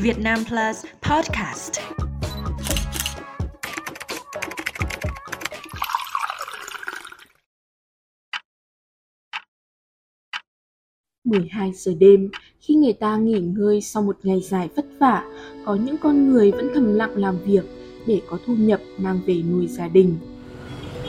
Việt 0.00 0.18
Nam 0.18 0.38
Plus 0.48 0.84
Podcast. 1.10 1.72
mười 11.24 11.48
hai 11.50 11.72
giờ 11.74 11.92
đêm, 11.98 12.30
khi 12.60 12.74
người 12.74 12.92
ta 12.92 13.16
nghỉ 13.16 13.40
ngơi 13.40 13.80
sau 13.80 14.02
một 14.02 14.16
ngày 14.22 14.40
dài 14.40 14.68
vất 14.76 14.86
vả, 14.98 15.24
có 15.64 15.74
những 15.74 15.96
con 15.98 16.32
người 16.32 16.50
vẫn 16.50 16.70
thầm 16.74 16.94
lặng 16.94 17.16
làm 17.16 17.38
việc 17.44 17.64
để 18.06 18.20
có 18.30 18.38
thu 18.46 18.54
nhập 18.56 18.80
mang 18.98 19.20
về 19.26 19.42
nuôi 19.50 19.66
gia 19.66 19.88
đình. 19.88 20.18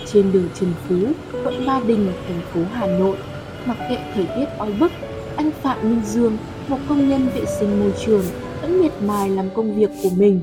Trên 0.05 0.31
đường 0.31 0.49
Trần 0.59 0.73
Phú, 0.87 0.95
quận 1.43 1.65
Ba 1.65 1.79
Đình, 1.87 2.11
thành 2.27 2.41
phố 2.53 2.61
Hà 2.73 2.87
Nội, 2.87 3.17
mặc 3.65 3.77
kệ 3.89 3.97
thời 4.13 4.25
tiết 4.35 4.45
oi 4.57 4.73
bức, 4.79 4.91
anh 5.37 5.51
Phạm 5.51 5.89
Minh 5.89 6.01
Dương, 6.05 6.37
một 6.67 6.77
công 6.89 7.09
nhân 7.09 7.29
vệ 7.35 7.45
sinh 7.59 7.79
môi 7.79 7.93
trường, 8.05 8.25
vẫn 8.61 8.81
miệt 8.81 8.91
mài 9.05 9.29
làm 9.29 9.49
công 9.53 9.75
việc 9.75 9.89
của 10.03 10.09
mình. 10.17 10.39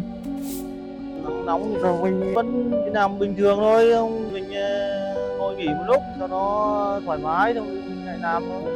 Nóng 1.22 1.46
nóng 1.46 1.74
rồi 1.82 2.10
mình 2.10 2.34
vẫn 2.34 2.72
làm 2.92 3.18
bình 3.18 3.34
thường 3.36 3.58
thôi, 3.58 4.10
mình 4.32 4.52
ờ, 4.54 5.38
ngồi 5.38 5.56
nghỉ 5.56 5.66
một 5.66 5.84
lúc 5.86 6.02
cho 6.20 6.26
nó 6.26 7.00
thoải 7.04 7.18
mái 7.18 7.52
rồi 7.54 7.66
mình 7.66 8.06
lại 8.06 8.18
làm 8.18 8.42
thôi. 8.48 8.72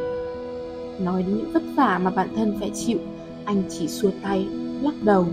Nói 1.01 1.23
đến 1.23 1.37
những 1.37 1.53
vất 1.53 1.63
vả 1.77 2.01
mà 2.03 2.11
bản 2.11 2.29
thân 2.37 2.57
phải 2.61 2.71
chịu, 2.75 2.99
anh 3.45 3.63
chỉ 3.71 3.89
xua 3.89 4.11
tay, 4.23 4.47
lắc 4.83 4.95
đầu. 5.03 5.27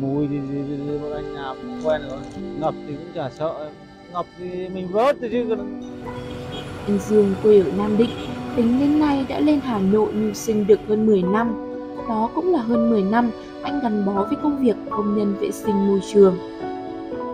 Mùi 0.00 0.26
thì, 0.30 0.36
thì, 0.52 0.58
thì, 0.68 0.74
thì 0.88 0.98
bọn 0.98 1.12
anh 1.12 1.34
làm 1.34 1.56
quen 1.84 2.00
rồi, 2.10 2.18
ngập 2.60 2.74
thì 2.86 2.94
cũng 2.94 3.12
chả 3.14 3.30
sợ, 3.38 3.70
ngập 4.12 4.26
thì 4.38 4.68
mình 4.68 4.88
vớt 4.88 5.16
thôi 5.20 5.28
chứ 5.32 5.46
còn 5.48 5.82
anh 6.86 6.98
Dương 7.08 7.34
quê 7.42 7.60
ở 7.60 7.70
Nam 7.78 7.96
Định, 7.96 8.10
tính 8.56 8.80
đến 8.80 8.98
nay 9.00 9.26
đã 9.28 9.40
lên 9.40 9.60
Hà 9.60 9.78
Nội 9.78 10.12
mưu 10.12 10.32
sinh 10.34 10.66
được 10.66 10.80
hơn 10.88 11.06
10 11.06 11.22
năm. 11.22 11.65
Đó 12.08 12.30
cũng 12.34 12.52
là 12.52 12.62
hơn 12.62 12.90
10 12.90 13.02
năm 13.02 13.30
anh 13.62 13.80
gắn 13.82 14.06
bó 14.06 14.12
với 14.12 14.36
công 14.42 14.58
việc 14.58 14.76
công 14.90 15.18
nhân 15.18 15.34
vệ 15.40 15.50
sinh 15.50 15.86
môi 15.86 16.00
trường. 16.12 16.36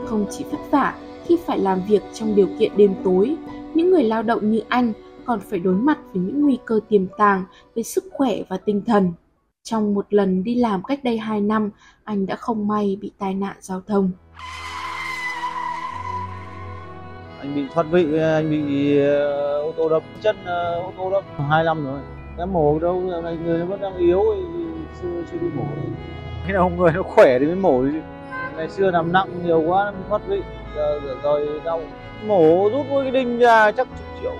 Không 0.06 0.26
chỉ 0.30 0.44
vất 0.50 0.58
vả 0.70 0.94
khi 1.24 1.38
phải 1.46 1.58
làm 1.58 1.80
việc 1.88 2.02
trong 2.14 2.34
điều 2.34 2.48
kiện 2.58 2.72
đêm 2.76 2.94
tối, 3.04 3.36
những 3.74 3.90
người 3.90 4.02
lao 4.02 4.22
động 4.22 4.50
như 4.50 4.62
anh 4.68 4.92
còn 5.24 5.40
phải 5.40 5.58
đối 5.58 5.74
mặt 5.74 5.98
với 6.12 6.22
những 6.22 6.42
nguy 6.42 6.58
cơ 6.64 6.80
tiềm 6.88 7.06
tàng 7.18 7.44
về 7.74 7.82
sức 7.82 8.04
khỏe 8.12 8.36
và 8.48 8.56
tinh 8.56 8.82
thần. 8.86 9.12
Trong 9.62 9.94
một 9.94 10.06
lần 10.10 10.44
đi 10.44 10.54
làm 10.54 10.82
cách 10.82 11.04
đây 11.04 11.18
2 11.18 11.40
năm, 11.40 11.70
anh 12.04 12.26
đã 12.26 12.36
không 12.36 12.68
may 12.68 12.98
bị 13.00 13.10
tai 13.18 13.34
nạn 13.34 13.56
giao 13.60 13.80
thông. 13.86 14.10
anh 17.42 17.54
bị 17.54 17.62
thoát 17.74 17.86
vị 17.90 18.18
anh 18.18 18.50
bị 18.50 18.98
ờ, 18.98 19.62
ô 19.62 19.72
tô 19.76 19.88
đâm 19.88 20.02
chân 20.22 20.36
ờ, 20.44 20.80
ô 20.80 20.92
tô 20.96 21.10
đâm 21.10 21.48
hai 21.50 21.64
năm 21.64 21.84
rồi 21.84 22.00
em 22.38 22.52
mổ 22.52 22.78
đâu 22.78 23.02
này 23.22 23.36
người 23.44 23.58
nó 23.58 23.66
vẫn 23.66 23.80
đang 23.80 23.96
yếu 23.96 24.22
thì 24.34 24.61
chưa 25.02 25.22
chưa 25.32 25.38
đi 25.38 25.48
mổ 25.54 25.64
khi 26.46 26.52
nào 26.52 26.72
người 26.76 26.92
nó 26.92 27.02
khỏe 27.02 27.38
thì 27.38 27.46
mới 27.46 27.54
mổ 27.54 27.82
chứ. 27.82 28.00
Ngày 28.56 28.68
xưa 28.68 28.90
nằm 28.90 29.12
nặng 29.12 29.28
nhiều 29.44 29.60
quá 29.60 29.84
nó 29.84 29.90
bị 29.90 29.98
thoát 30.08 30.22
vị. 30.28 30.42
Giờ 30.76 31.00
rồi 31.22 31.60
đau. 31.64 31.80
Mổ 32.26 32.68
rút 32.72 32.86
mỗi 32.90 33.02
cái 33.02 33.12
đinh 33.12 33.38
ra 33.38 33.72
chắc 33.72 33.88
chục 33.88 34.06
triệu. 34.20 34.34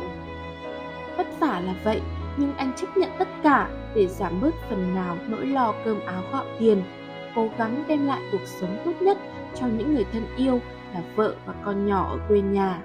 Vất 1.16 1.26
vả 1.40 1.60
là 1.66 1.74
vậy, 1.84 2.00
nhưng 2.36 2.52
anh 2.56 2.72
chấp 2.76 2.86
nhận 2.96 3.10
tất 3.18 3.28
cả 3.42 3.68
để 3.94 4.06
giảm 4.06 4.40
bớt 4.40 4.54
phần 4.70 4.94
nào 4.94 5.16
nỗi 5.28 5.46
lo 5.46 5.74
cơm 5.84 6.00
áo 6.06 6.22
gạo 6.32 6.44
tiền, 6.58 6.82
cố 7.34 7.48
gắng 7.58 7.84
đem 7.88 8.06
lại 8.06 8.20
cuộc 8.32 8.46
sống 8.46 8.76
tốt 8.84 8.92
nhất 9.00 9.18
cho 9.54 9.66
những 9.66 9.94
người 9.94 10.04
thân 10.12 10.26
yêu 10.36 10.60
là 10.94 11.00
vợ 11.16 11.34
và 11.46 11.54
con 11.64 11.86
nhỏ 11.86 12.10
ở 12.10 12.18
quê 12.28 12.40
nhà. 12.40 12.82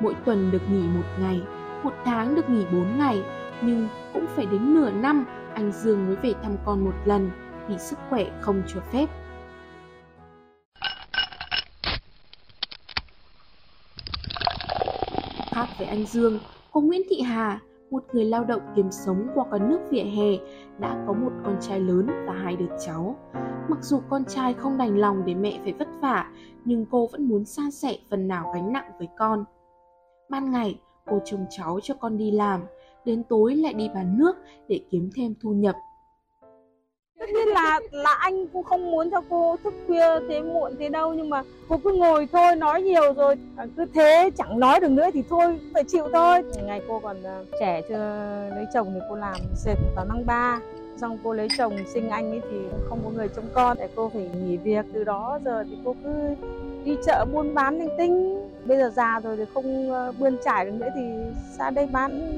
Mỗi 0.00 0.14
tuần 0.24 0.50
được 0.50 0.70
nghỉ 0.70 0.82
một 0.82 1.06
ngày, 1.20 1.40
một 1.82 1.92
tháng 2.04 2.34
được 2.34 2.50
nghỉ 2.50 2.64
bốn 2.72 2.98
ngày, 2.98 3.22
nhưng 3.62 3.88
cũng 4.12 4.26
phải 4.36 4.46
đến 4.46 4.74
nửa 4.74 4.90
năm 4.90 5.24
anh 5.56 5.72
Dương 5.72 6.06
mới 6.06 6.16
về 6.16 6.32
thăm 6.42 6.56
con 6.64 6.84
một 6.84 6.94
lần 7.04 7.30
vì 7.68 7.78
sức 7.78 7.98
khỏe 8.10 8.24
không 8.40 8.62
cho 8.66 8.80
phép. 8.92 9.06
Khác 15.50 15.66
với 15.78 15.86
anh 15.86 16.06
Dương, 16.06 16.38
cô 16.72 16.80
Nguyễn 16.80 17.02
Thị 17.10 17.20
Hà, 17.20 17.60
một 17.90 18.04
người 18.12 18.24
lao 18.24 18.44
động 18.44 18.60
kiếm 18.76 18.90
sống 18.90 19.28
qua 19.34 19.44
con 19.50 19.70
nước 19.70 19.78
vỉa 19.90 20.02
hè, 20.02 20.30
đã 20.78 21.04
có 21.06 21.12
một 21.12 21.32
con 21.44 21.56
trai 21.60 21.80
lớn 21.80 22.06
và 22.26 22.32
hai 22.32 22.56
đứa 22.56 22.76
cháu. 22.86 23.16
Mặc 23.68 23.78
dù 23.82 24.00
con 24.08 24.24
trai 24.24 24.54
không 24.54 24.78
đành 24.78 24.98
lòng 24.98 25.22
để 25.26 25.34
mẹ 25.34 25.60
phải 25.62 25.72
vất 25.72 25.88
vả, 26.00 26.30
nhưng 26.64 26.86
cô 26.90 27.08
vẫn 27.12 27.28
muốn 27.28 27.44
san 27.44 27.70
sẻ 27.70 27.96
phần 28.10 28.28
nào 28.28 28.52
gánh 28.54 28.72
nặng 28.72 28.90
với 28.98 29.08
con. 29.18 29.44
Ban 30.28 30.50
ngày, 30.50 30.80
cô 31.06 31.20
trông 31.24 31.46
cháu 31.50 31.80
cho 31.82 31.94
con 31.94 32.18
đi 32.18 32.30
làm, 32.30 32.60
đến 33.06 33.22
tối 33.28 33.54
lại 33.54 33.74
đi 33.74 33.88
bán 33.94 34.18
nước 34.18 34.36
để 34.68 34.80
kiếm 34.90 35.10
thêm 35.16 35.34
thu 35.42 35.50
nhập. 35.50 35.74
Tất 37.18 37.26
nhiên 37.28 37.48
là 37.48 37.80
là 37.90 38.14
anh 38.20 38.46
cũng 38.46 38.62
không 38.62 38.90
muốn 38.90 39.10
cho 39.10 39.22
cô 39.30 39.56
thức 39.64 39.74
khuya 39.86 40.20
thế 40.28 40.42
muộn 40.42 40.72
thế 40.78 40.88
đâu 40.88 41.14
nhưng 41.14 41.30
mà 41.30 41.42
cô 41.68 41.76
cứ 41.84 41.92
ngồi 41.92 42.28
thôi 42.32 42.56
nói 42.56 42.82
nhiều 42.82 43.12
rồi 43.16 43.34
à, 43.56 43.66
cứ 43.76 43.84
thế 43.94 44.30
chẳng 44.36 44.60
nói 44.60 44.80
được 44.80 44.90
nữa 44.90 45.06
thì 45.14 45.22
thôi 45.30 45.58
phải 45.74 45.84
chịu 45.84 46.08
thôi. 46.12 46.42
Ngày 46.66 46.82
cô 46.88 47.00
còn 47.00 47.22
à, 47.22 47.42
trẻ 47.60 47.82
chưa 47.88 47.96
lấy 48.54 48.64
chồng 48.74 48.90
thì 48.94 49.00
cô 49.08 49.16
làm 49.16 49.36
dệt 49.64 49.76
vào 49.96 50.04
năm 50.04 50.22
ba 50.26 50.60
xong 50.96 51.18
cô 51.24 51.32
lấy 51.32 51.48
chồng 51.58 51.76
sinh 51.86 52.08
anh 52.08 52.30
ấy 52.30 52.40
thì 52.50 52.56
không 52.88 53.00
có 53.04 53.10
người 53.10 53.28
trông 53.28 53.48
con 53.52 53.76
để 53.80 53.88
cô 53.94 54.08
phải 54.08 54.30
nghỉ 54.44 54.56
việc 54.56 54.86
từ 54.92 55.04
đó 55.04 55.38
giờ 55.44 55.64
thì 55.64 55.78
cô 55.84 55.94
cứ 56.04 56.10
đi 56.84 56.96
chợ 57.06 57.24
buôn 57.32 57.54
bán 57.54 57.78
linh 57.78 57.90
tinh 57.98 58.40
bây 58.64 58.78
giờ 58.78 58.90
già 58.96 59.20
rồi 59.20 59.36
thì 59.36 59.44
không 59.54 59.90
ờ, 59.92 60.12
bươn 60.18 60.36
trải 60.44 60.64
được 60.64 60.72
nữa 60.72 60.88
thì 60.94 61.00
ra 61.58 61.70
đây 61.70 61.86
bán 61.86 62.35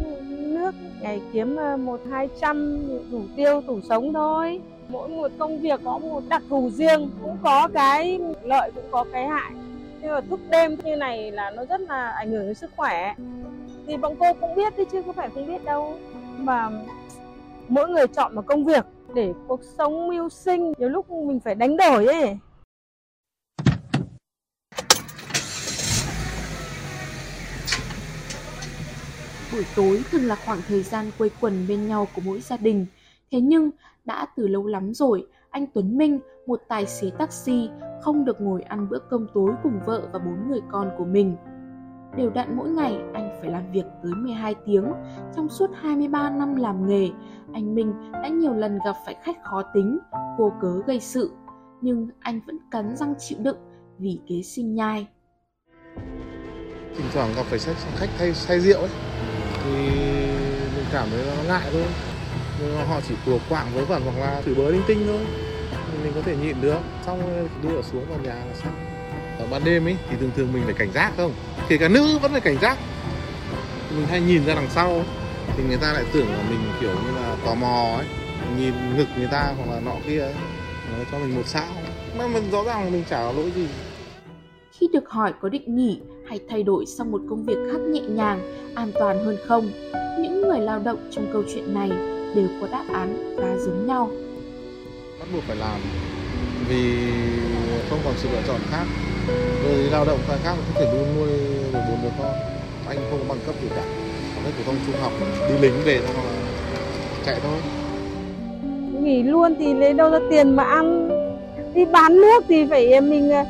nước 0.71 0.75
ngày 1.01 1.21
kiếm 1.33 1.57
ờ, 1.57 1.77
một 1.77 2.01
hai 2.11 2.29
trăm 2.41 2.79
đủ 3.11 3.21
tiêu, 3.37 3.63
đủ 3.67 3.81
sống 3.89 4.13
thôi. 4.13 4.61
Mỗi 4.89 5.09
một 5.09 5.31
công 5.39 5.61
việc 5.61 5.81
có 5.85 5.99
một 5.99 6.23
đặc 6.29 6.43
thù 6.49 6.71
riêng, 6.71 7.11
cũng 7.23 7.37
có 7.43 7.69
cái 7.75 8.21
lợi, 8.43 8.71
cũng 8.75 8.85
có 8.91 9.05
cái 9.13 9.27
hại. 9.27 9.53
Nhưng 10.01 10.11
mà 10.11 10.21
thức 10.21 10.41
đêm 10.51 10.77
như 10.85 10.97
này 10.97 11.33
là 11.33 11.51
nó 11.51 11.65
rất 11.65 11.81
là 11.81 12.11
ảnh 12.11 12.31
hưởng 12.31 12.47
đến 12.47 12.55
sức 12.55 12.71
khỏe. 12.77 13.15
Thì 13.87 13.97
bọn 13.97 14.15
cô 14.21 14.33
cũng 14.41 14.55
biết 14.55 14.77
đấy 14.77 14.87
chứ 14.93 15.03
không 15.03 15.15
phải 15.15 15.31
không 15.35 15.47
biết 15.47 15.65
đâu. 15.65 15.95
Mà 16.39 16.71
mỗi 17.69 17.89
người 17.89 18.07
chọn 18.07 18.35
một 18.35 18.47
công 18.47 18.65
việc 18.65 18.85
để 19.15 19.33
cuộc 19.49 19.61
sống 19.79 20.09
mưu 20.09 20.29
sinh, 20.29 20.73
nhiều 20.79 20.89
lúc 20.89 21.11
mình 21.11 21.41
phải 21.41 21.55
đánh 21.55 21.77
đổi 21.77 22.07
ấy. 22.07 22.39
Buổi 29.53 29.67
tối 29.77 30.03
thường 30.11 30.25
là 30.25 30.35
khoảng 30.35 30.59
thời 30.69 30.83
gian 30.83 31.11
quây 31.19 31.31
quần 31.41 31.67
bên 31.69 31.89
nhau 31.89 32.09
của 32.15 32.23
mỗi 32.25 32.41
gia 32.41 32.57
đình. 32.57 32.87
Thế 33.31 33.41
nhưng, 33.41 33.71
đã 34.05 34.27
từ 34.37 34.47
lâu 34.47 34.67
lắm 34.67 34.95
rồi, 34.95 35.27
anh 35.51 35.67
Tuấn 35.75 35.99
Minh, 35.99 36.21
một 36.47 36.61
tài 36.69 36.87
xế 36.87 37.11
taxi, 37.19 37.69
không 38.03 38.25
được 38.25 38.41
ngồi 38.41 38.63
ăn 38.63 38.89
bữa 38.89 38.99
cơm 39.11 39.27
tối 39.35 39.53
cùng 39.63 39.81
vợ 39.87 40.09
và 40.13 40.19
bốn 40.19 40.49
người 40.49 40.61
con 40.71 40.91
của 40.99 41.05
mình. 41.05 41.37
Đều 42.17 42.31
đặn 42.31 42.57
mỗi 42.57 42.69
ngày, 42.69 42.99
anh 43.15 43.39
phải 43.41 43.51
làm 43.51 43.73
việc 43.73 43.85
tới 44.03 44.13
12 44.15 44.55
tiếng. 44.67 44.85
Trong 45.37 45.49
suốt 45.49 45.71
23 45.81 46.31
năm 46.31 46.57
làm 46.57 46.89
nghề, 46.89 47.09
anh 47.53 47.75
Minh 47.75 47.95
đã 48.13 48.29
nhiều 48.29 48.55
lần 48.55 48.79
gặp 48.85 48.95
phải 49.07 49.17
khách 49.25 49.37
khó 49.45 49.63
tính, 49.75 49.99
vô 50.39 50.53
cớ 50.61 50.81
gây 50.87 51.01
sự. 51.01 51.31
Nhưng 51.81 52.09
anh 52.21 52.41
vẫn 52.47 52.59
cắn 52.71 52.97
răng 52.97 53.15
chịu 53.19 53.39
đựng 53.43 53.59
vì 53.99 54.21
kế 54.29 54.43
sinh 54.43 54.75
nhai. 54.75 55.07
thỉnh 56.97 57.07
thoảng 57.13 57.33
gặp 57.37 57.43
phải 57.43 57.59
khách 57.97 58.35
say 58.35 58.61
rượu 58.61 58.81
ấy 58.81 58.91
thì 59.73 59.91
mình 60.77 60.85
cảm 60.93 61.09
thấy 61.11 61.21
nó 61.37 61.43
ngại 61.43 61.69
thôi. 61.73 61.85
Nhưng 62.61 62.87
họ 62.89 63.01
chỉ 63.09 63.15
cùa 63.27 63.39
quạng 63.49 63.67
với 63.75 63.85
vẩn 63.85 64.03
hoặc 64.05 64.21
là 64.21 64.43
chửi 64.45 64.55
bới 64.55 64.73
linh 64.73 64.83
tinh 64.87 65.05
thôi. 65.07 65.21
Mình 66.03 66.13
có 66.15 66.21
thể 66.25 66.37
nhịn 66.37 66.61
được. 66.61 66.79
Xong 67.07 67.49
đưa 67.63 67.83
xuống 67.83 68.07
vào 68.09 68.19
nhà 68.19 68.35
là 68.35 68.55
xong. 68.63 68.73
Ở 69.39 69.47
ban 69.51 69.65
đêm 69.65 69.87
ấy, 69.87 69.97
thì 70.11 70.17
thường 70.21 70.31
thường 70.37 70.53
mình 70.53 70.63
phải 70.65 70.75
cảnh 70.75 70.93
giác 70.93 71.13
không? 71.17 71.33
Kể 71.69 71.79
cả 71.79 71.89
nữ 71.89 72.19
vẫn 72.19 72.33
phải 72.33 72.41
cảnh 72.41 72.59
giác. 72.63 72.79
Mình 73.97 74.07
hay 74.07 74.21
nhìn 74.21 74.47
ra 74.47 74.55
đằng 74.55 74.71
sau. 74.71 75.03
Thì 75.57 75.63
người 75.63 75.77
ta 75.77 75.93
lại 75.93 76.05
tưởng 76.13 76.29
là 76.29 76.43
mình 76.51 76.61
kiểu 76.81 76.91
như 76.91 77.21
là 77.21 77.37
tò 77.45 77.55
mò 77.55 77.97
ấy. 77.97 78.07
Nhìn 78.59 78.97
ngực 78.97 79.07
người 79.19 79.29
ta 79.31 79.55
hoặc 79.57 79.75
là 79.75 79.81
nọ 79.81 79.95
kia 80.07 80.21
ấy. 80.21 80.35
Nó 80.99 81.05
cho 81.13 81.19
mình 81.19 81.35
một 81.35 81.47
sao 81.47 81.67
mà 82.19 82.27
mình 82.27 82.51
rõ 82.51 82.65
ràng 82.65 82.85
là 82.85 82.91
mình 82.91 83.05
chả 83.11 83.17
có 83.17 83.33
lỗi 83.33 83.53
gì. 83.57 83.67
Khi 84.73 84.89
được 84.93 85.09
hỏi 85.11 85.33
có 85.41 85.49
định 85.49 85.77
nghỉ 85.77 86.01
hay 86.29 86.41
thay 86.49 86.63
đổi 86.63 86.87
sang 86.87 87.13
một 87.13 87.21
công 87.31 87.45
việc 87.45 87.57
khác 87.73 87.79
nhẹ 87.79 88.01
nhàng, 88.01 88.41
an 88.75 88.93
toàn 88.99 89.25
hơn 89.25 89.37
không, 89.47 89.71
những 90.21 90.43
người 90.43 90.61
lao 90.61 90.81
động 90.85 90.99
trong 91.11 91.27
câu 91.33 91.43
chuyện 91.55 91.75
này 91.75 91.89
đều 92.35 92.49
có 92.61 92.69
đáp 92.73 92.85
án 92.93 93.37
khá 93.39 93.57
giống 93.59 93.87
nhau. 93.87 94.11
bắt 95.21 95.27
buộc 95.33 95.43
phải 95.43 95.57
làm 95.57 95.81
vì 96.69 97.11
không 97.91 97.99
còn 98.05 98.15
sự 98.17 98.29
lựa 98.33 98.43
chọn 98.47 98.61
khác. 98.71 98.85
Rồi 99.65 99.75
lao 99.91 100.05
động 100.05 100.19
khai 100.27 100.39
khác 100.43 100.55
có 100.75 100.81
thể 100.81 100.93
nuôi 100.93 101.07
nuôi 101.17 101.29
được 101.73 101.81
bốn 101.91 102.03
đứa 102.03 102.09
con. 102.19 102.33
Anh 102.89 102.97
không 103.11 103.19
có 103.19 103.25
bằng 103.29 103.39
cấp 103.47 103.55
gì 103.63 103.69
cả. 103.77 103.83
Học 104.35 104.45
hết 104.45 104.51
phổ 104.57 104.63
thông 104.65 104.77
trung 104.87 104.95
học 105.01 105.13
đi 105.49 105.55
lính 105.61 105.75
về 105.85 106.01
thôi 106.07 106.17
mà 106.17 106.31
chạy 107.27 107.41
thôi. 107.43 107.59
Nghỉ 109.03 109.23
luôn 109.23 109.55
thì 109.59 109.75
lấy 109.75 109.93
đâu 109.93 110.11
ra 110.11 110.19
tiền 110.31 110.57
mà 110.57 110.65
ăn? 110.65 111.09
Đi 111.75 111.85
bán 111.85 112.17
nước 112.17 112.45
thì 112.49 112.67
phải 112.67 113.01
mình 113.01 113.31
ờ, 113.31 113.45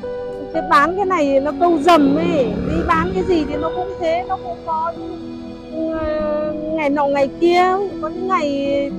cái 0.53 0.63
bán 0.71 0.97
cái 0.97 1.05
này 1.05 1.41
nó 1.41 1.53
câu 1.61 1.79
dầm 1.79 2.17
ấy. 2.17 2.45
Đi 2.69 2.77
bán 2.87 3.11
cái 3.15 3.23
gì 3.23 3.45
thì 3.49 3.57
nó 3.57 3.71
cũng 3.77 3.89
thế, 4.01 4.25
nó 4.29 4.37
cũng 4.45 4.57
có 4.67 4.93
ừ, 5.73 5.99
ngày 6.73 6.91
nọ 6.91 7.07
ngày 7.07 7.29
kia. 7.41 7.77
Có 8.03 8.09
những 8.09 8.29
ngày 8.29 8.51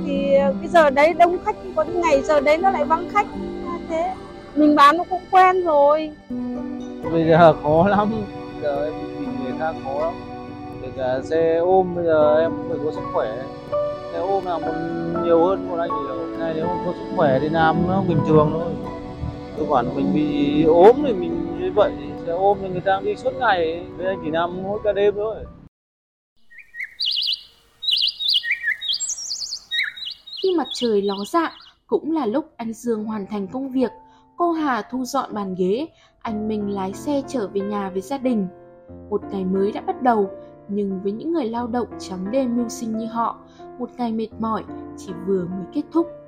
thì 0.06 0.32
cái 0.62 0.68
giờ 0.70 0.90
đấy 0.90 1.14
đông 1.14 1.38
khách, 1.46 1.56
có 1.76 1.84
những 1.84 2.02
ngày 2.02 2.22
giờ 2.22 2.40
đấy 2.40 2.58
nó 2.58 2.72
lại 2.72 2.86
vắng 2.86 3.10
khách. 3.14 3.28
Thế. 3.90 4.14
Mình 4.56 4.76
bán 4.76 4.98
nó 4.98 5.04
cũng 5.10 5.22
quen 5.32 5.66
rồi. 5.66 6.12
Bây 7.12 7.26
giờ 7.26 7.54
khó 7.64 7.88
lắm. 7.88 8.12
Giờ 8.62 8.86
em 8.86 8.94
tìm 9.20 9.44
người 9.44 9.54
khác 9.60 9.76
khó 9.84 10.02
lắm. 10.02 10.14
Kể 10.82 10.88
cả 10.98 11.20
xe 11.24 11.58
ôm, 11.58 11.96
bây 11.96 12.06
giờ 12.06 12.40
em 12.40 12.52
phải 12.70 12.78
có 12.86 12.92
sức 12.92 13.02
khỏe. 13.14 13.28
Xe 14.14 14.20
ôm 14.20 14.46
là 14.46 14.58
một 14.58 14.74
nhiều 15.24 15.46
hơn 15.46 15.70
một 15.70 15.76
anh 15.80 15.90
nhiều. 15.90 16.38
Này 16.40 16.54
nếu 16.56 16.66
không 16.68 16.84
có 16.86 16.92
sức 16.94 17.16
khỏe 17.16 17.40
thì 17.42 17.50
làm 17.50 17.76
nó 17.88 18.02
bình 18.08 18.20
thường 18.28 18.50
thôi 18.54 18.89
cơ 19.60 19.66
bản 19.66 19.96
mình 19.96 20.14
bị 20.14 20.64
ốm 20.64 20.96
thì 21.06 21.14
mình 21.14 21.58
như 21.60 21.72
vậy 21.76 21.92
xe 22.26 22.32
ôm 22.32 22.58
thì 22.62 22.70
người 22.70 22.82
ta 22.82 23.02
đi 23.04 23.16
suốt 23.16 23.34
ngày 23.40 23.86
bây 23.98 24.06
giờ 24.06 24.14
chỉ 24.24 24.30
nằm 24.30 24.64
mỗi 24.64 24.80
cả 24.84 24.94
đêm 24.94 25.14
thôi 25.16 25.36
Khi 30.44 30.56
mặt 30.58 30.68
trời 30.74 31.02
ló 31.02 31.26
dạng 31.26 31.52
cũng 31.88 32.12
là 32.12 32.26
lúc 32.26 32.46
anh 32.56 32.74
Dương 32.74 33.06
hoàn 33.06 33.28
thành 33.28 33.48
công 33.48 33.72
việc. 33.72 33.92
Cô 34.38 34.52
Hà 34.52 34.82
thu 34.82 35.06
dọn 35.06 35.34
bàn 35.34 35.56
ghế, 35.58 35.88
anh 36.22 36.48
Minh 36.48 36.70
lái 36.70 36.94
xe 36.94 37.22
trở 37.28 37.48
về 37.48 37.62
nhà 37.62 37.90
với 37.90 38.02
gia 38.02 38.18
đình. 38.18 38.48
Một 39.10 39.22
ngày 39.32 39.46
mới 39.46 39.72
đã 39.72 39.82
bắt 39.82 40.02
đầu, 40.02 40.30
nhưng 40.68 41.00
với 41.04 41.12
những 41.12 41.34
người 41.34 41.46
lao 41.46 41.68
động 41.68 41.88
trắng 42.00 42.32
đêm 42.32 42.58
mưu 42.58 42.70
sinh 42.70 42.98
như 42.98 43.06
họ, 43.06 43.38
một 43.80 43.90
ngày 43.98 44.12
mệt 44.12 44.30
mỏi 44.40 44.64
chỉ 44.98 45.12
vừa 45.28 45.46
mới 45.46 45.66
kết 45.74 45.84
thúc. 45.92 46.19